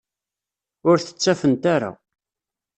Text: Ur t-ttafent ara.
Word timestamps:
Ur 0.89 0.97
t-ttafent 0.99 1.63
ara. 1.75 1.91